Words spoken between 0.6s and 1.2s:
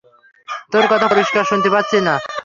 তোর কথা